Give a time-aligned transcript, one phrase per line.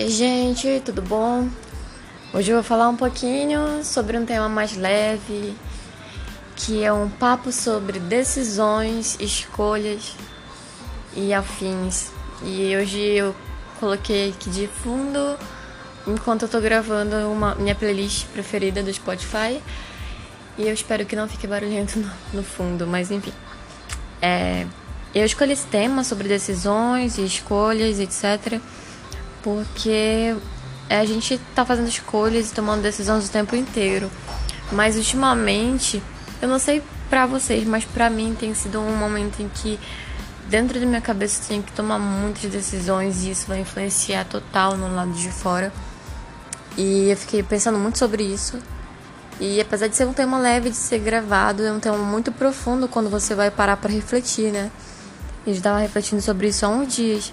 [0.00, 1.48] Ei, gente, tudo bom?
[2.32, 5.56] Hoje eu vou falar um pouquinho sobre um tema mais leve,
[6.54, 10.14] que é um papo sobre decisões, escolhas
[11.16, 12.12] e afins.
[12.44, 13.34] E hoje eu
[13.80, 15.36] coloquei aqui de fundo,
[16.06, 19.60] enquanto eu tô gravando uma minha playlist preferida do Spotify.
[20.56, 23.32] E eu espero que não fique barulhento no, no fundo, mas enfim.
[24.22, 24.64] É,
[25.12, 28.60] eu escolhi esse tema sobre decisões e escolhas, etc
[29.48, 30.36] porque
[30.90, 34.10] a gente tá fazendo escolhas e tomando decisões o tempo inteiro.
[34.70, 36.02] Mas ultimamente,
[36.42, 39.80] eu não sei pra vocês, mas pra mim tem sido um momento em que
[40.50, 44.76] dentro da minha cabeça eu tenho que tomar muitas decisões e isso vai influenciar total
[44.76, 45.72] no lado de fora.
[46.76, 48.58] E eu fiquei pensando muito sobre isso.
[49.40, 52.86] E apesar de ser um tema leve de ser gravado, é um tema muito profundo
[52.86, 54.70] quando você vai parar para refletir, né?
[55.46, 57.32] Eu estava refletindo sobre isso há uns dias.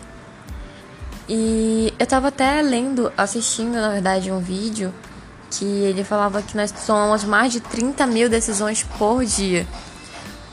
[1.28, 4.94] E eu tava até lendo, assistindo, na verdade, um vídeo
[5.50, 9.66] que ele falava que nós tomamos mais de 30 mil decisões por dia.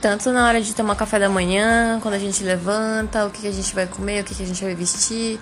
[0.01, 3.53] Tanto na hora de tomar café da manhã, quando a gente levanta, o que, a
[3.53, 5.39] gente vai comer, o que, a gente vai vestir.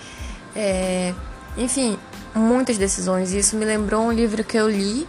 [0.55, 1.14] É...
[1.56, 1.98] Enfim,
[2.34, 3.33] muitas decisões.
[3.33, 5.06] Isso me lembrou um livro que eu li.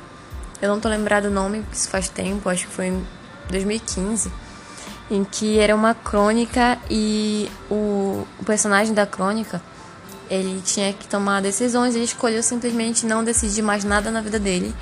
[0.61, 3.07] Eu não tô lembrado o nome, porque isso faz tempo, acho que foi em
[3.49, 4.31] 2015.
[5.09, 9.61] Em que era uma crônica e o, o personagem da crônica
[10.31, 14.73] ele tinha que tomar decisões, ele escolheu simplesmente não decidir mais nada na vida dele.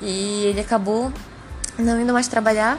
[0.00, 1.12] E ele acabou
[1.76, 2.78] não indo mais trabalhar,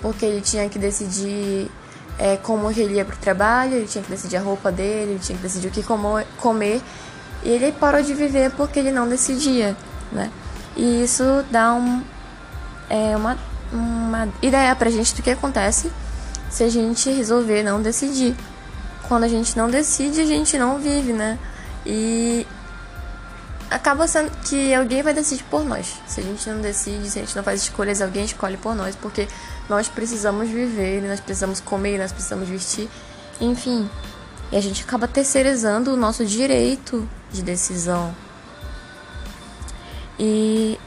[0.00, 1.70] porque ele tinha que decidir
[2.18, 5.36] é, como ele ia pro trabalho, ele tinha que decidir a roupa dele, ele tinha
[5.36, 5.84] que decidir o que
[6.38, 6.82] comer.
[7.44, 9.76] E ele parou de viver porque ele não decidia,
[10.10, 10.28] né?
[10.76, 12.02] E isso dá um,
[12.90, 13.38] é, uma,
[13.72, 15.88] uma ideia pra gente do que acontece
[16.50, 18.34] se a gente resolver não decidir
[19.12, 21.38] quando a gente não decide, a gente não vive, né?
[21.84, 22.46] E
[23.70, 26.00] acaba sendo que alguém vai decidir por nós.
[26.06, 28.96] Se a gente não decide, se a gente não faz escolhas, alguém escolhe por nós,
[28.96, 29.28] porque
[29.68, 32.88] nós precisamos viver, nós precisamos comer, nós precisamos vestir,
[33.38, 33.86] enfim.
[34.50, 38.14] E a gente acaba terceirizando o nosso direito de decisão.
[40.18, 40.80] E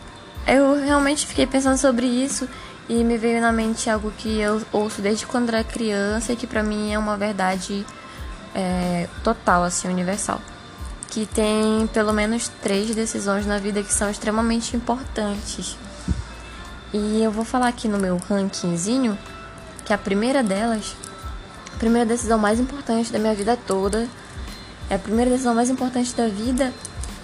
[0.47, 2.49] eu realmente fiquei pensando sobre isso
[2.89, 6.47] e me veio na mente algo que eu ouço desde quando era criança e que
[6.47, 7.85] para mim é uma verdade
[8.55, 10.41] é, total, assim, universal.
[11.09, 15.77] Que tem pelo menos três decisões na vida que são extremamente importantes.
[16.93, 19.17] E eu vou falar aqui no meu rankingzinho
[19.83, 20.95] que a primeira delas,
[21.75, 24.07] a primeira decisão mais importante da minha vida toda,
[24.89, 26.73] é a primeira decisão mais importante da vida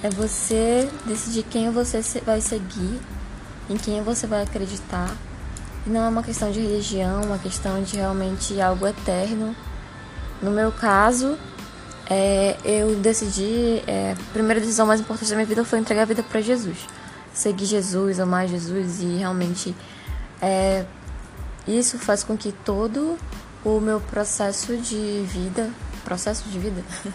[0.03, 2.99] é você decidir quem você vai seguir,
[3.69, 5.09] em quem você vai acreditar.
[5.85, 9.55] E não é uma questão de religião, uma questão de realmente algo eterno
[10.41, 11.37] no meu caso,
[12.09, 16.05] é, eu decidi, é, a primeira decisão mais importante da minha vida foi entregar a
[16.05, 16.87] vida para Jesus.
[17.33, 19.75] Seguir Jesus, amar Jesus e realmente
[20.41, 20.85] é,
[21.67, 23.17] isso faz com que todo
[23.63, 25.69] o meu processo de vida,
[26.03, 26.83] processo de vida,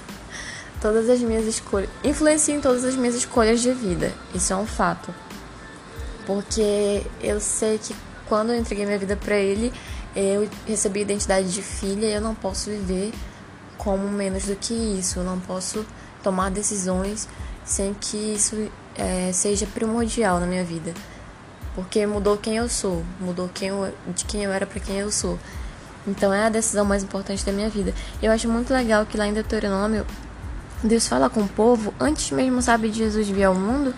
[0.81, 4.13] todas as minhas escolhas, influenciem todas as minhas escolhas de vida.
[4.35, 5.13] Isso é um fato.
[6.25, 7.95] Porque eu sei que
[8.29, 9.73] quando eu entreguei minha vida para ele,
[10.17, 13.13] eu recebi a identidade de filha e eu não posso viver
[13.77, 15.19] como menos do que isso.
[15.19, 15.85] Eu não posso
[16.23, 17.29] tomar decisões
[17.65, 20.95] sem que isso é, seja primordial na minha vida.
[21.75, 25.13] Porque mudou quem eu sou, mudou quem eu, de quem eu era para quem eu
[25.13, 25.39] sou.
[26.07, 27.93] Então é a decisão mais importante da minha vida.
[28.23, 30.07] Eu acho muito legal que lá em Deuteronômio,
[30.83, 33.95] Deus fala com o povo, antes mesmo, sabe, de Jesus vir ao mundo,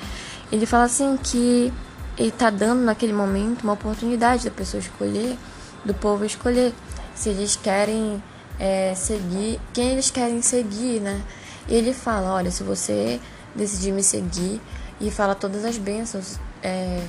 [0.51, 1.73] ele fala assim que
[2.17, 5.39] ele está dando naquele momento uma oportunidade da pessoa escolher
[5.85, 6.73] do povo escolher
[7.15, 8.23] se eles querem
[8.59, 11.21] é, seguir, quem eles querem seguir, né?
[11.69, 13.21] E ele fala, olha, se você
[13.55, 14.61] decidir me seguir,
[15.01, 17.03] e fala todas as bênçãos é,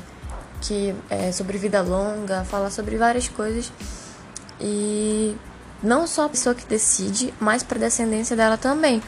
[0.62, 3.72] que é, sobre vida longa, fala sobre várias coisas
[4.60, 5.36] e
[5.82, 9.02] não só a pessoa que decide, mas para a descendência dela também.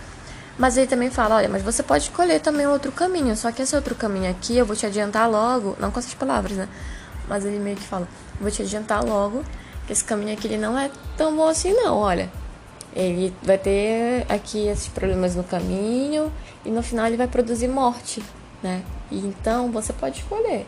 [0.58, 3.76] Mas ele também fala, olha, mas você pode escolher também outro caminho, só que esse
[3.76, 6.68] outro caminho aqui eu vou te adiantar logo, não com essas palavras, né?
[7.28, 8.08] Mas ele meio que fala,
[8.40, 9.44] vou te adiantar logo
[9.90, 12.32] esse caminho aqui ele não é tão bom assim não, olha.
[12.94, 16.32] Ele vai ter aqui esses problemas no caminho
[16.66, 18.22] e no final ele vai produzir morte,
[18.62, 18.84] né?
[19.10, 20.66] E então você pode escolher.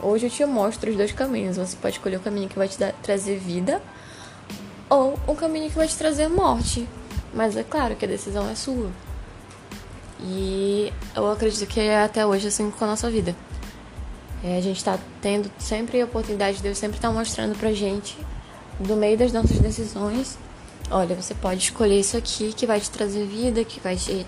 [0.00, 1.56] Hoje eu te mostro os dois caminhos.
[1.56, 3.82] Você pode escolher o caminho que vai te dar, trazer vida
[4.88, 6.88] ou o caminho que vai te trazer morte.
[7.32, 8.90] Mas é claro que a decisão é sua.
[10.20, 13.34] E eu acredito que é até hoje assim com a nossa vida.
[14.42, 18.16] É, a gente está tendo sempre a oportunidade, Deus sempre está mostrando pra gente,
[18.78, 20.38] do meio das nossas decisões,
[20.90, 24.24] olha, você pode escolher isso aqui que vai te trazer vida, que vai te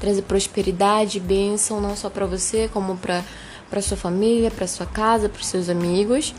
[0.00, 3.22] trazer prosperidade, bênção, não só para você, como para
[3.70, 6.34] para sua família, para sua casa, para seus amigos.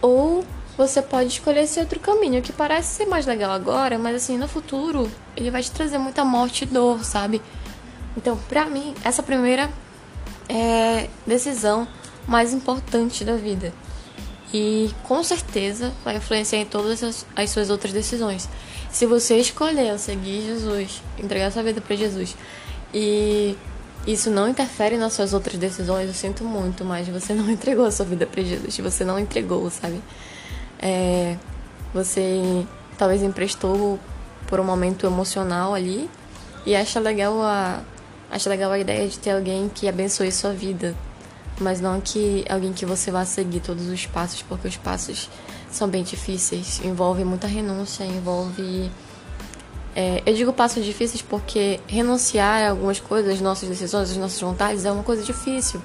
[0.00, 0.44] Ou
[0.76, 4.48] você pode escolher esse outro caminho que parece ser mais legal agora, mas assim, no
[4.48, 7.40] futuro ele vai te trazer muita morte e dor, sabe?
[8.16, 9.70] Então, pra mim, essa primeira
[10.48, 11.86] é decisão
[12.26, 13.72] mais importante da vida.
[14.52, 18.48] E com certeza vai influenciar em todas as, as suas outras decisões.
[18.90, 22.36] Se você escolher seguir Jesus, entregar sua vida para Jesus
[22.92, 23.56] e
[24.06, 27.90] isso não interfere nas suas outras decisões, eu sinto muito, mas você não entregou a
[27.90, 30.02] sua vida para Jesus, você não entregou, sabe?
[30.78, 31.36] É,
[31.94, 32.66] você
[32.98, 33.98] talvez emprestou
[34.46, 36.10] por um momento emocional ali
[36.66, 37.80] e acha legal a
[38.30, 40.94] acha legal a ideia de ter alguém que abençoe sua vida,
[41.62, 45.30] mas não que alguém que você vá seguir todos os passos, porque os passos
[45.70, 48.90] são bem difíceis, envolve muita renúncia, envolve
[49.94, 54.40] é, eu digo passos difíceis porque renunciar a algumas coisas, as nossas decisões, as nossas
[54.40, 55.82] vontades, é uma coisa difícil.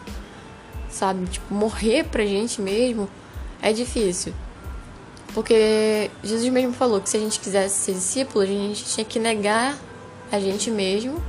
[0.90, 1.26] Sabe?
[1.28, 3.10] Tipo, morrer pra gente mesmo
[3.62, 4.34] é difícil.
[5.34, 9.20] Porque Jesus mesmo falou que se a gente quisesse ser discípulo, a gente tinha que
[9.20, 9.78] negar
[10.32, 11.22] a gente mesmo,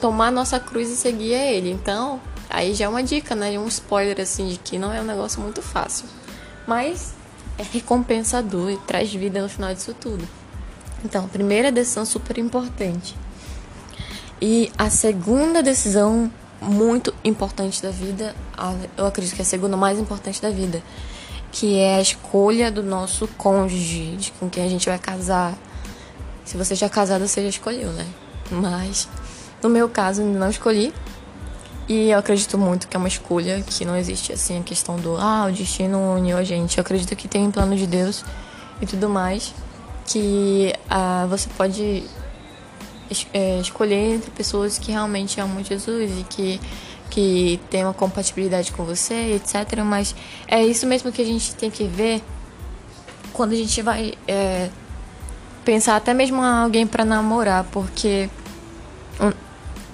[0.00, 1.70] tomar nossa cruz e seguir a Ele.
[1.70, 2.20] Então,
[2.52, 3.58] aí já é uma dica, né?
[3.58, 6.06] Um spoiler assim de que não é um negócio muito fácil.
[6.66, 7.14] Mas
[7.58, 10.28] é recompensador e traz vida no final disso tudo.
[11.04, 13.16] Então, primeira decisão super importante.
[14.40, 18.34] E a segunda decisão muito importante da vida,
[18.96, 20.82] eu acredito que é a segunda mais importante da vida,
[21.50, 25.58] que é a escolha do nosso cônjuge, de com quem a gente vai casar.
[26.44, 28.06] Se você já é casado, você já escolheu, né?
[28.50, 29.08] Mas
[29.62, 30.92] no meu caso, não escolhi.
[31.88, 35.16] E eu acredito muito que é uma escolha, que não existe assim a questão do
[35.16, 36.78] ah, o destino uniu a gente.
[36.78, 38.24] Eu acredito que tem um plano de Deus
[38.80, 39.52] e tudo mais
[40.06, 42.04] que ah, você pode
[43.10, 46.60] es é, escolher entre pessoas que realmente amam Jesus e que
[47.10, 49.82] que tem uma compatibilidade com você, etc.
[49.84, 50.14] Mas
[50.48, 52.22] é isso mesmo que a gente tem que ver
[53.34, 54.70] quando a gente vai é,
[55.62, 58.30] pensar até mesmo alguém para namorar, porque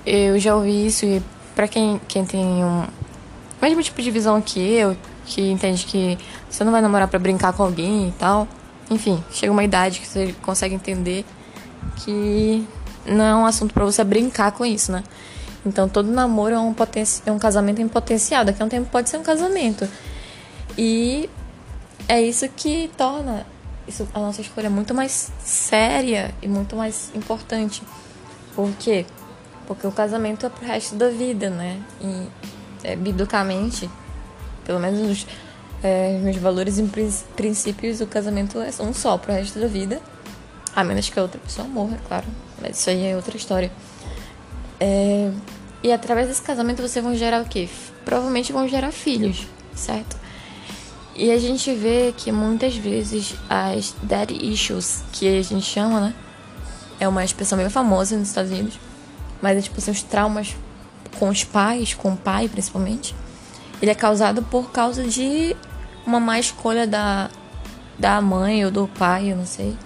[0.06, 1.20] eu já ouvi isso e
[1.58, 2.86] para quem, quem tem um
[3.60, 4.96] mesmo tipo de visão que eu,
[5.26, 6.16] que entende que
[6.48, 8.46] você não vai namorar para brincar com alguém e tal,
[8.88, 11.24] enfim, chega uma idade que você consegue entender
[11.96, 12.64] que
[13.04, 15.02] não é um assunto para você brincar com isso, né?
[15.66, 18.88] Então todo namoro é um, poten é um casamento em potencial, daqui a um tempo
[18.88, 19.88] pode ser um casamento.
[20.78, 21.28] E
[22.06, 23.44] é isso que torna
[23.88, 27.82] isso, a nossa escolha muito mais séria e muito mais importante.
[28.54, 29.04] Por quê?
[29.08, 29.17] Porque
[29.86, 31.80] o casamento é pro resto da vida, né?
[32.00, 32.26] E
[32.82, 33.88] é, biblicamente,
[34.64, 35.26] pelo menos
[35.82, 36.90] é, meus valores e
[37.36, 40.00] princípios, o casamento é um só pro resto da vida.
[40.74, 42.26] A menos que a outra pessoa morra, é claro.
[42.60, 43.70] Mas isso aí é outra história.
[44.80, 45.30] É,
[45.82, 47.68] e através desse casamento vocês vão gerar o quê?
[48.04, 50.16] Provavelmente vão gerar filhos, certo?
[51.14, 56.14] E a gente vê que muitas vezes as daddy issues, que a gente chama, né?
[57.00, 58.78] É uma expressão meio famosa nos Estados Unidos.
[59.40, 60.56] Mas é tipo os traumas
[61.18, 63.14] com os pais, com o pai principalmente.
[63.80, 65.56] Ele é causado por causa de
[66.06, 67.30] uma má escolha da,
[67.98, 69.76] da mãe ou do pai, eu não sei.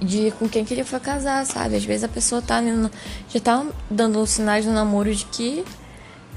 [0.00, 1.76] De com quem que ele foi casar, sabe?
[1.76, 2.60] Às vezes a pessoa tá
[3.32, 5.64] já tá dando sinais no namoro de que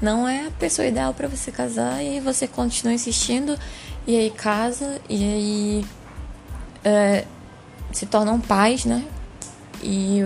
[0.00, 3.58] não é a pessoa ideal para você casar e você continua insistindo
[4.06, 5.84] e aí casa e aí
[6.82, 7.24] é,
[7.92, 9.04] se tornam pais, né?
[9.82, 10.22] E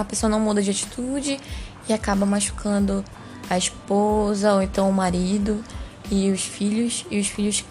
[0.00, 1.40] a pessoa não muda de atitude
[1.88, 3.04] e acaba machucando
[3.50, 5.62] a esposa ou então o marido
[6.10, 7.64] e os filhos, e os filhos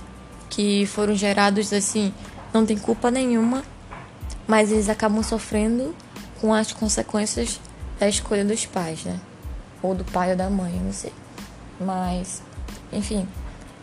[0.50, 2.14] que foram gerados assim
[2.54, 3.64] não tem culpa nenhuma,
[4.48, 5.96] mas eles acabam sofrendo
[6.42, 7.60] com as consequências
[8.00, 9.20] da escolha dos pais, né?
[9.82, 11.14] Ou do pai ou da mãe, não sei.
[11.80, 12.42] Mas,
[12.92, 13.28] enfim,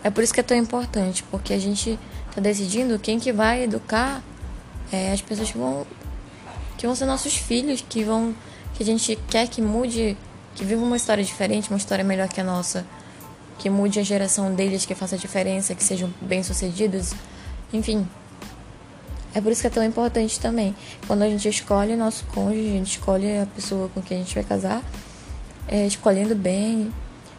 [0.03, 1.99] é por isso que é tão importante, porque a gente
[2.35, 4.23] tá decidindo quem que vai educar
[4.93, 5.87] é, as pessoas que vão
[6.77, 8.35] que vão ser nossos filhos, que vão
[8.75, 10.17] que a gente quer que mude,
[10.55, 12.85] que viva uma história diferente, uma história melhor que a nossa
[13.59, 17.15] que mude a geração deles, que faça diferença, que sejam bem-sucedidos.
[17.73, 18.07] Enfim,
[19.35, 20.75] é por isso que é tão importante também.
[21.07, 24.35] Quando a gente escolhe nosso cônjuge, a gente escolhe a pessoa com quem a gente
[24.35, 24.83] vai casar,
[25.69, 26.93] é, escolhendo bem,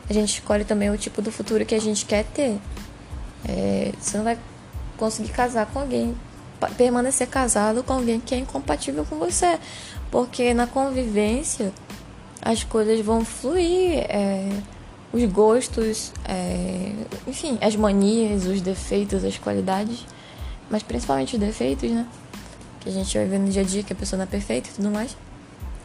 [0.09, 2.59] a gente escolhe também o tipo do futuro que a gente quer ter.
[3.47, 4.37] É, você não vai
[4.97, 6.15] conseguir casar com alguém,
[6.77, 9.59] permanecer casado com alguém que é incompatível com você,
[10.11, 11.73] porque na convivência
[12.41, 14.05] as coisas vão fluir.
[14.09, 14.49] É,
[15.15, 16.91] os gostos, é,
[17.25, 20.05] enfim, as manias, os defeitos, as qualidades,
[20.69, 22.05] mas principalmente os defeitos, né?
[22.81, 24.67] Que a gente vai ver no dia a dia que a pessoa não é perfeita
[24.69, 25.15] e tudo mais.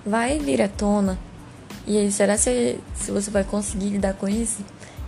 [0.05, 1.17] vai vir à tona.
[1.87, 4.65] E aí, será se, se você vai conseguir lidar com isso?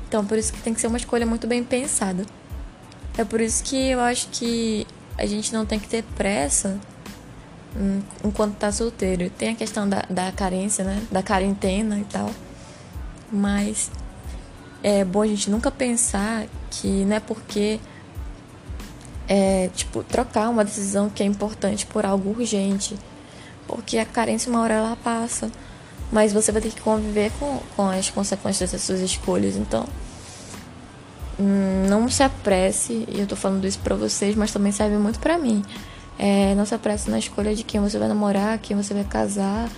[0.06, 2.24] Então, por isso que tem que ser uma escolha muito bem pensada.
[3.18, 6.78] É por isso que eu acho que a gente não tem que ter pressa
[8.24, 9.30] enquanto tá solteiro.
[9.30, 11.02] Tem a questão da, da carência, né?
[11.10, 12.30] Da quarentena e tal.
[13.30, 13.90] Mas
[14.82, 17.80] é bom a gente nunca pensar que não é porque
[19.28, 22.96] é, tipo, trocar uma decisão que é importante por algo urgente.
[23.66, 25.50] Porque a carência uma hora ela passa.
[26.10, 29.56] Mas você vai ter que conviver com, com as consequências das suas escolhas.
[29.56, 29.86] Então,
[31.42, 33.04] não se apresse.
[33.08, 35.62] E eu tô falando isso pra vocês, mas também serve muito pra mim.
[36.18, 39.68] É, não se apresse na escolha de quem você vai namorar, quem você vai casar.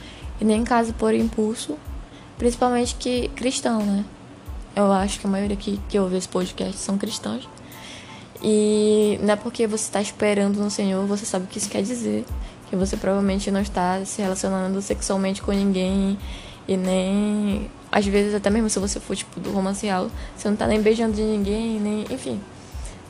[0.40, 1.76] E nem case por impulso.
[2.38, 4.04] Principalmente que cristão, né?
[4.74, 7.48] Eu acho que a maioria que, que ouve esse podcast são cristãos.
[8.42, 11.82] E não é porque você está esperando no Senhor, você sabe o que isso quer
[11.82, 12.24] dizer.
[12.68, 16.18] Que você provavelmente não está se relacionando sexualmente com ninguém.
[16.66, 17.70] E nem.
[17.94, 21.14] Às vezes, até mesmo se você for tipo do romanceal, você não está nem beijando
[21.14, 22.04] de ninguém, nem.
[22.10, 22.40] Enfim.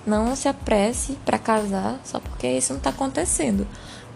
[0.07, 3.67] Não se apresse para casar só porque isso não está acontecendo.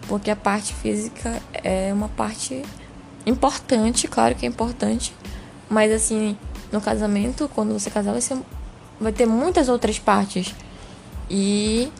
[0.07, 2.61] Porque a parte física é uma parte
[3.25, 5.11] importante, claro que é importante.
[5.67, 6.37] Mas assim,
[6.71, 8.37] no casamento, quando você casar, vai, ser,
[9.01, 10.53] vai ter muitas outras partes
[11.27, 11.91] e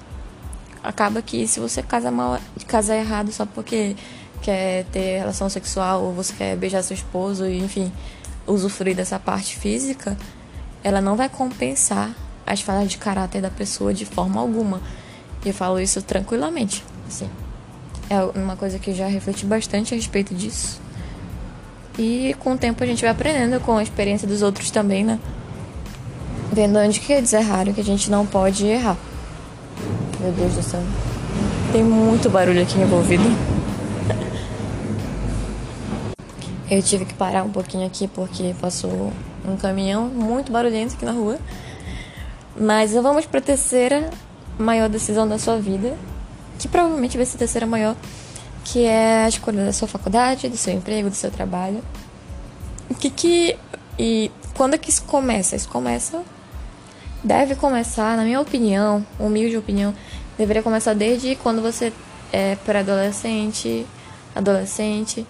[0.83, 3.95] acaba que se você casa mal, casar errado só porque
[4.43, 7.91] quer ter relação sexual ou você quer beijar seu esposo enfim,
[8.48, 10.17] usufruir dessa parte física,
[10.84, 12.13] ela não vai compensar
[12.46, 14.81] as falhas de caráter da pessoa de forma alguma.
[15.46, 17.29] E eu falo isso tranquilamente, assim.
[18.10, 20.81] É uma coisa que já refleti bastante a respeito disso.
[21.98, 25.19] E com o tempo a gente vai aprendendo com a experiência dos outros também, né?
[26.51, 28.98] Vendo onde que eles erraram, que a gente não pode errar.
[30.19, 30.81] Meu Deus do céu.
[31.72, 33.59] Tem muito barulho aqui envolvido.
[36.69, 39.11] Eu tive que parar um pouquinho aqui porque passou
[39.45, 41.39] um caminhão muito barulhento aqui na rua.
[42.59, 44.09] Mas vamos para a terceira
[44.57, 45.97] maior decisão da sua vida,
[46.59, 47.95] que provavelmente vai ser a terceira maior,
[48.65, 51.81] que é a escolha da sua faculdade, do seu emprego, do seu trabalho.
[52.89, 53.57] O que que
[53.97, 55.55] e quando é que isso começa?
[55.55, 56.21] Isso começa
[57.23, 59.93] deve começar, na minha opinião, humilde opinião,
[60.38, 61.91] deveria começar desde quando você
[62.31, 63.85] é pré-adolescente,
[64.35, 65.25] adolescente.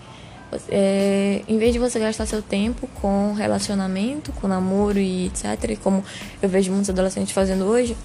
[0.70, 6.04] É, em vez de você gastar seu tempo com relacionamento, com namoro e etc., como
[6.42, 7.96] eu vejo muitos adolescentes fazendo hoje,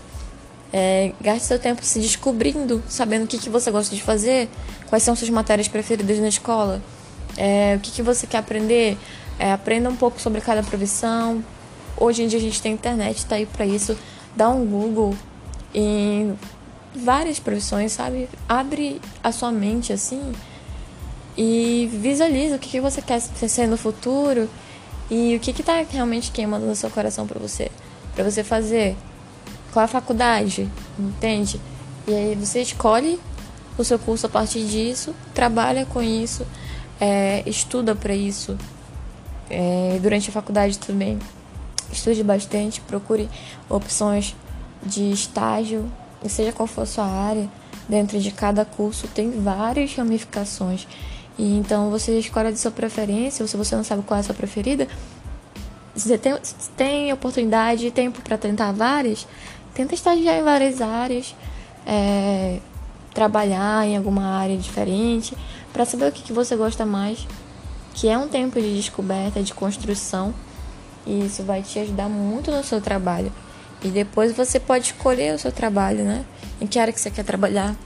[0.72, 4.48] é, gaste seu tempo se descobrindo, sabendo o que, que você gosta de fazer,
[4.88, 6.82] quais são suas matérias preferidas na escola,
[7.36, 8.98] é, o que, que você quer aprender.
[9.36, 11.42] É, aprenda um pouco sobre cada profissão,
[11.96, 13.96] Hoje em dia a gente tem internet, tá aí para isso.
[14.34, 15.14] Dá um Google
[15.72, 16.36] em
[16.94, 18.28] várias profissões, sabe?
[18.48, 20.32] Abre a sua mente assim
[21.36, 24.48] e visualiza o que, que você quer ser no futuro
[25.10, 27.70] e o que está realmente queimando no seu coração para você,
[28.14, 28.96] para você fazer.
[29.72, 31.60] Qual a faculdade, entende?
[32.06, 33.18] E aí você escolhe
[33.76, 36.46] o seu curso a partir disso, trabalha com isso,
[37.00, 38.56] é, estuda para isso
[39.50, 41.18] é, durante a faculdade também
[41.92, 43.28] estude bastante, procure
[43.68, 44.34] opções
[44.82, 45.90] de estágio,
[46.28, 47.48] seja qual for a sua área,
[47.88, 50.86] dentro de cada curso tem várias ramificações.
[51.38, 54.22] E então você escolhe de sua preferência, ou se você não sabe qual é a
[54.22, 54.86] sua preferida,
[55.94, 56.34] você tem,
[56.76, 59.26] tem oportunidade, tempo para tentar várias,
[59.74, 61.34] tenta estagiar em várias áreas,
[61.86, 62.58] é,
[63.12, 65.36] trabalhar em alguma área diferente,
[65.72, 67.26] para saber o que, que você gosta mais,
[67.94, 70.34] que é um tempo de descoberta, de construção.
[71.06, 73.30] E isso vai te ajudar muito no seu trabalho.
[73.82, 76.24] E depois você pode escolher o seu trabalho, né?
[76.60, 77.76] Em que área que você quer trabalhar.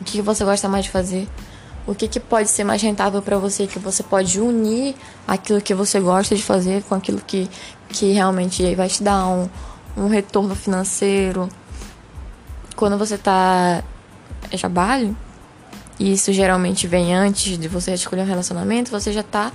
[0.00, 1.28] O que você gosta mais de fazer.
[1.88, 4.94] O que, que pode ser mais rentável para você, que você pode unir
[5.26, 7.48] aquilo que você gosta de fazer com aquilo que,
[7.88, 9.48] que realmente vai te dar um,
[9.96, 11.48] um retorno financeiro.
[12.76, 13.82] Quando você está
[14.52, 15.16] em trabalho,
[15.98, 19.50] e isso geralmente vem antes de você escolher um relacionamento, você já está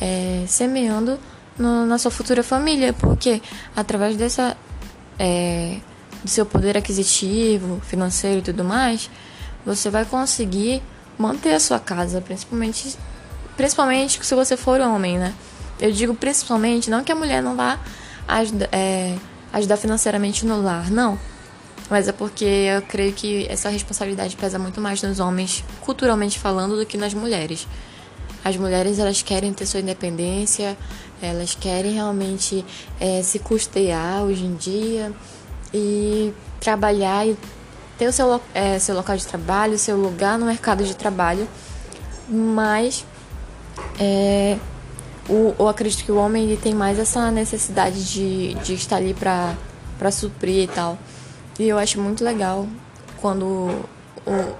[0.00, 1.18] é, semeando
[1.58, 3.42] no, na sua futura família, porque
[3.76, 4.56] através dessa
[5.18, 5.76] é,
[6.22, 9.10] do seu poder aquisitivo, financeiro e tudo mais,
[9.66, 10.82] você vai conseguir
[11.18, 12.96] manter a sua casa, principalmente
[13.56, 15.32] principalmente se você for homem, né?
[15.80, 17.78] Eu digo principalmente, não que a mulher não vá
[18.26, 19.16] ajudar, é,
[19.52, 21.18] ajudar financeiramente no lar, não.
[21.90, 26.76] Mas é porque eu creio que essa responsabilidade pesa muito mais nos homens, culturalmente falando,
[26.76, 27.66] do que nas mulheres.
[28.44, 30.76] As mulheres elas querem ter sua independência,
[31.20, 32.64] elas querem realmente
[33.00, 35.12] é, se custear hoje em dia
[35.72, 37.36] e trabalhar e
[37.98, 41.48] ter o seu, é, seu local de trabalho, seu lugar no mercado de trabalho,
[42.28, 43.04] mas
[43.98, 44.56] É,
[45.28, 49.14] o, eu acredito que o homem ele tem mais essa necessidade de, de estar ali
[49.14, 50.98] para suprir e tal.
[51.58, 52.66] E eu acho muito legal
[53.20, 53.44] quando,
[54.26, 54.54] o,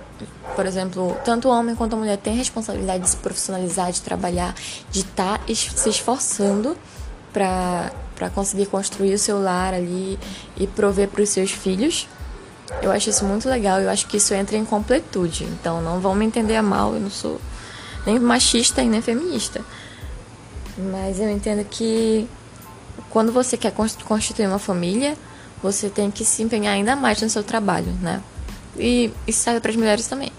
[0.57, 4.01] por exemplo, tanto o homem quanto a mulher tem a responsabilidade de se profissionalizar, de
[4.01, 4.55] trabalhar,
[4.91, 6.77] de estar tá se esforçando
[7.33, 10.19] para conseguir construir o seu lar ali
[10.57, 12.09] e prover para os seus filhos.
[12.83, 15.45] Eu acho isso muito legal, eu acho que isso entra em completude.
[15.45, 17.41] Então não vão me entender mal, eu não sou
[18.07, 19.61] nem machista e nem feminista.
[20.77, 22.29] Mas eu entendo que
[23.11, 23.73] quando você quer
[24.05, 25.17] constituir uma família,
[25.63, 28.23] você tem que se empenhar ainda mais no seu trabalho, né?
[28.77, 30.33] E isso serve para as mulheres também.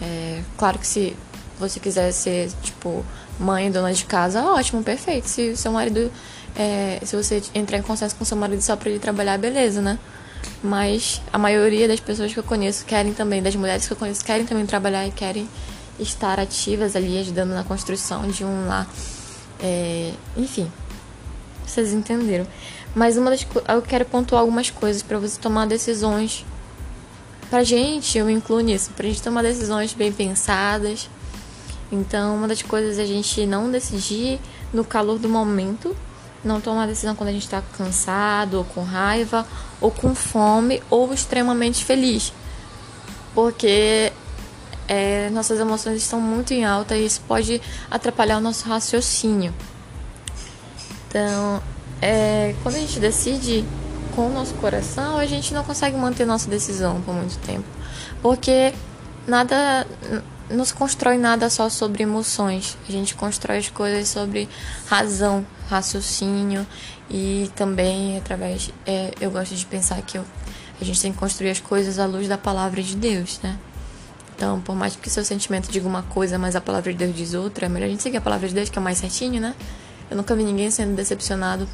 [0.00, 1.16] É, claro que se
[1.58, 3.04] você quiser ser, tipo,
[3.38, 5.28] mãe, dona de casa, ótimo, perfeito.
[5.28, 6.10] Se seu marido.
[6.56, 9.98] É, se você entrar em consenso com seu marido só para ele trabalhar, beleza, né?
[10.62, 14.24] Mas a maioria das pessoas que eu conheço querem também, das mulheres que eu conheço,
[14.24, 15.48] querem também trabalhar e querem
[16.00, 18.88] estar ativas ali, ajudando na construção de um lar.
[19.60, 20.70] É, enfim,
[21.66, 22.46] vocês entenderam.
[22.94, 26.44] Mas uma das eu quero pontuar algumas coisas para você tomar decisões.
[27.50, 31.08] Pra gente, eu me incluo nisso, pra gente tomar decisões bem pensadas.
[31.90, 34.38] Então, uma das coisas é a gente não decidir
[34.72, 35.96] no calor do momento,
[36.44, 39.46] não tomar decisão quando a gente está cansado, ou com raiva,
[39.80, 42.32] ou com fome, ou extremamente feliz.
[43.34, 44.12] Porque
[44.88, 49.54] é, nossas emoções estão muito em alta e isso pode atrapalhar o nosso raciocínio.
[51.08, 51.62] Então,
[52.00, 53.64] é, quando a gente decide
[54.14, 57.64] com o nosso coração, a gente não consegue manter nossa decisão por muito tempo.
[58.22, 58.74] Porque
[59.26, 59.86] nada
[60.50, 62.76] não se constrói nada só sobre emoções.
[62.88, 64.48] A gente constrói as coisas sobre
[64.86, 66.66] razão, raciocínio
[67.10, 68.70] e também através.
[68.86, 70.24] É, eu gosto de pensar que eu,
[70.80, 73.58] a gente tem que construir as coisas à luz da palavra de Deus, né?
[74.34, 77.34] Então, por mais que seu sentimento diga uma coisa, mas a palavra de Deus diz
[77.34, 79.54] outra, é melhor a gente seguir a palavra de Deus, que é mais certinho, né?
[80.08, 81.68] Eu nunca vi ninguém sendo decepcionado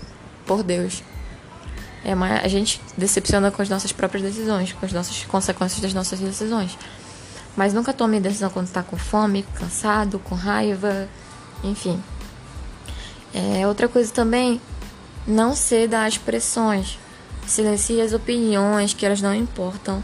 [0.46, 1.03] por Deus.
[2.03, 5.92] É mais, a gente decepciona com as nossas próprias decisões, com as nossas consequências das
[5.92, 6.77] nossas decisões.
[7.57, 11.09] Mas nunca tome decisão quando está com fome, cansado, com raiva,
[11.62, 12.03] enfim.
[13.33, 14.61] É, outra coisa também,
[15.27, 16.99] não ceda às pressões.
[17.47, 20.03] Silencie as opiniões, que elas não importam.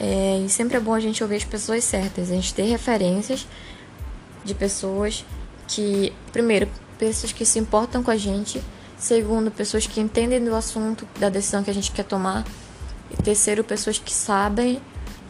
[0.00, 3.46] É, e sempre é bom a gente ouvir as pessoas certas, a gente ter referências
[4.44, 5.24] de pessoas
[5.68, 8.62] que, primeiro, pessoas que se importam com a gente,
[8.98, 12.44] segundo, pessoas que entendem do assunto, da decisão que a gente quer tomar,
[13.10, 14.80] e terceiro, pessoas que sabem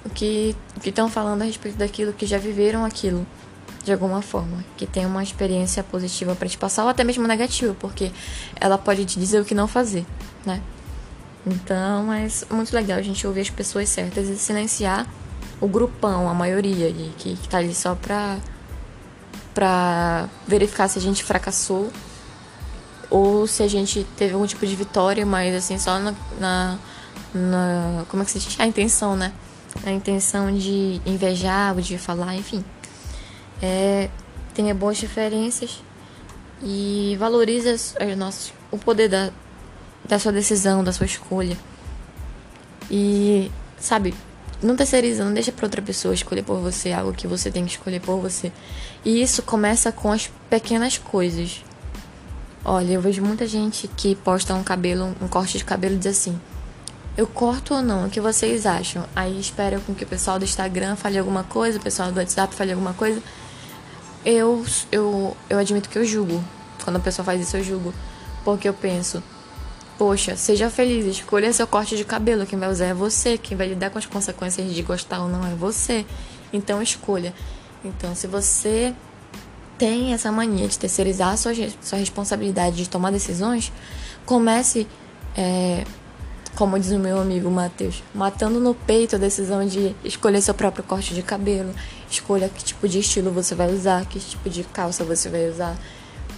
[0.04, 3.26] o que estão falando a respeito daquilo, que já viveram aquilo
[3.84, 7.74] de alguma forma, que tem uma experiência positiva para te passar ou até mesmo negativa,
[7.80, 8.12] porque
[8.60, 10.06] ela pode te dizer o que não fazer,
[10.46, 10.62] né?
[11.44, 15.06] Então, mas muito legal a gente ouvir as pessoas certas e silenciar
[15.60, 18.38] o grupão, a maioria, que, que tá ali só pra,
[19.52, 21.90] pra verificar se a gente fracassou
[23.10, 26.14] ou se a gente teve algum tipo de vitória, mas assim, só na.
[26.38, 26.78] na,
[27.34, 28.58] na como é que se diz?
[28.58, 29.32] A intenção, né?
[29.84, 32.64] A intenção de invejar, de falar, enfim.
[33.60, 34.08] É,
[34.54, 35.82] tenha boas referências
[36.62, 39.30] e valorize as, as nossas, o poder da,
[40.04, 41.56] da sua decisão, da sua escolha.
[42.90, 44.14] E, sabe,
[44.62, 47.72] não terceiriza, não deixa para outra pessoa escolher por você algo que você tem que
[47.72, 48.52] escolher por você.
[49.04, 51.64] E isso começa com as pequenas coisas.
[52.64, 56.06] Olha, eu vejo muita gente que posta um cabelo, um corte de cabelo e diz
[56.18, 56.40] assim:
[57.16, 58.06] Eu corto ou não?
[58.06, 59.04] O que vocês acham?
[59.14, 62.54] Aí espera com que o pessoal do Instagram fale alguma coisa, o pessoal do WhatsApp
[62.54, 63.22] fale alguma coisa.
[64.24, 66.42] Eu, eu, eu admito que eu julgo.
[66.84, 67.92] Quando a pessoa faz isso, eu julgo.
[68.44, 69.22] Porque eu penso,
[69.98, 72.44] Poxa, seja feliz, escolha seu corte de cabelo.
[72.44, 73.36] Quem vai usar é você.
[73.38, 76.04] Quem vai lidar com as consequências de gostar ou não é você.
[76.52, 77.32] Então escolha.
[77.84, 78.94] Então, se você
[79.78, 83.72] tem essa mania de terceirizar a sua, sua responsabilidade de tomar decisões,
[84.24, 84.86] comece,
[85.36, 85.84] é,
[86.54, 90.84] como diz o meu amigo Matheus, matando no peito a decisão de escolher seu próprio
[90.84, 91.74] corte de cabelo,
[92.10, 95.76] escolha que tipo de estilo você vai usar, que tipo de calça você vai usar.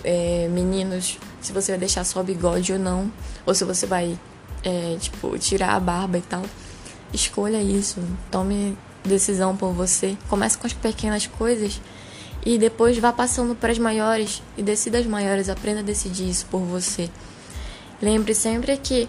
[0.05, 3.11] É, meninos, se você vai deixar só bigode ou não,
[3.47, 4.19] ou se você vai,
[4.63, 6.43] é, tipo, tirar a barba e tal.
[7.13, 8.01] Escolha isso,
[8.31, 10.17] tome decisão por você.
[10.29, 11.81] Comece com as pequenas coisas
[12.45, 15.49] e depois vá passando para as maiores e decida as maiores.
[15.49, 17.11] Aprenda a decidir isso por você.
[18.03, 19.09] Lembre sempre que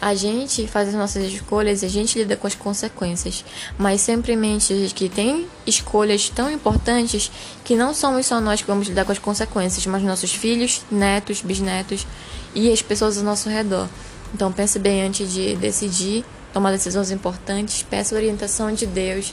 [0.00, 3.44] a gente faz as nossas escolhas e a gente lida com as consequências,
[3.78, 7.30] mas sempre em mente que tem escolhas tão importantes
[7.64, 11.40] que não somos só nós que vamos lidar com as consequências, mas nossos filhos, netos,
[11.40, 12.06] bisnetos
[12.54, 13.88] e as pessoas ao nosso redor.
[14.34, 19.32] Então pense bem antes de decidir, tomar decisões importantes, peça orientação de Deus.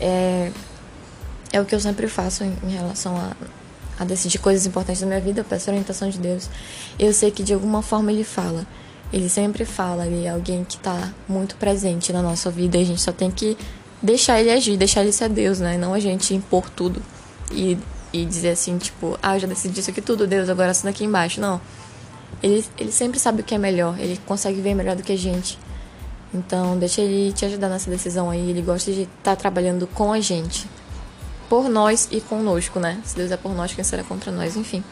[0.00, 0.50] É,
[1.52, 3.32] é o que eu sempre faço em, em relação a,
[3.98, 6.48] a decidir coisas importantes da minha vida, eu peço orientação de Deus.
[6.98, 8.66] Eu sei que de alguma forma Ele fala.
[9.14, 13.00] Ele sempre fala, ele é alguém que está muito presente na nossa vida a gente
[13.00, 13.56] só tem que
[14.02, 15.78] deixar ele agir, deixar ele ser Deus, né?
[15.78, 17.00] Não a gente impor tudo
[17.52, 17.78] e,
[18.12, 21.04] e dizer assim, tipo, ah, eu já decidi isso aqui tudo, Deus, agora assina aqui
[21.04, 21.40] embaixo.
[21.40, 21.60] Não.
[22.42, 25.16] Ele, ele sempre sabe o que é melhor, ele consegue ver melhor do que a
[25.16, 25.60] gente.
[26.34, 28.50] Então, deixa ele te ajudar nessa decisão aí.
[28.50, 30.68] Ele gosta de estar tá trabalhando com a gente.
[31.48, 33.00] Por nós e conosco, né?
[33.04, 34.56] Se Deus é por nós, quem será contra nós?
[34.56, 34.82] Enfim.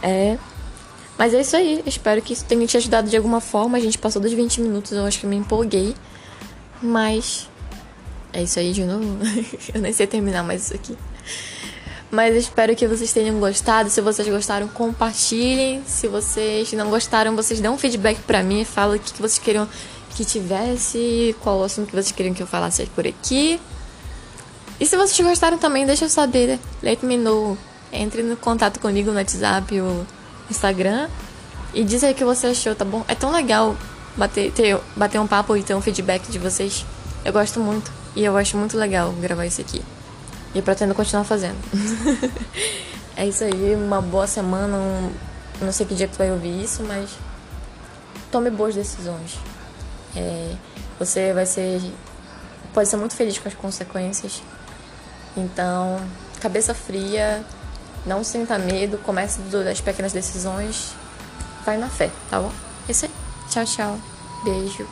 [0.00, 0.38] É.
[1.18, 1.82] Mas é isso aí.
[1.86, 3.78] Espero que isso tenha te ajudado de alguma forma.
[3.78, 5.94] A gente passou dos 20 minutos, eu acho que me empolguei.
[6.82, 7.48] Mas.
[8.32, 9.18] É isso aí de novo.
[9.72, 10.96] eu nem sei terminar mais isso aqui.
[12.10, 13.90] Mas espero que vocês tenham gostado.
[13.90, 15.82] Se vocês gostaram, compartilhem.
[15.86, 18.64] Se vocês não gostaram, vocês dão um feedback pra mim.
[18.64, 19.68] Fala o que vocês queriam
[20.14, 23.60] que tivesse, qual o assunto que vocês queriam que eu falasse por aqui.
[24.80, 26.60] E se vocês gostaram também, deixa eu saber, né?
[26.82, 27.56] Let me know.
[27.92, 30.06] Entre no contato comigo no WhatsApp ou
[30.50, 31.08] Instagram
[31.74, 33.04] e diz aí o que você achou, tá bom?
[33.06, 33.76] É tão legal
[34.16, 36.86] bater, ter, bater um papo e ter um feedback de vocês.
[37.24, 37.92] Eu gosto muito.
[38.14, 39.82] E eu acho muito legal gravar isso aqui.
[40.54, 41.58] E pretendo continuar fazendo.
[43.14, 44.76] é isso aí, uma boa semana.
[44.76, 45.12] Um...
[45.60, 47.10] Não sei que dia que tu vai ouvir isso, mas
[48.30, 49.38] tome boas decisões.
[50.14, 50.54] É,
[50.98, 51.80] você vai ser.
[52.72, 54.42] pode ser muito feliz com as consequências.
[55.36, 56.00] Então,
[56.40, 57.44] cabeça fria,
[58.06, 60.94] não sinta medo, comece das pequenas decisões,
[61.64, 62.52] vai na fé, tá bom?
[62.88, 63.10] É isso aí.
[63.50, 64.00] Tchau, tchau.
[64.44, 64.86] Beijo.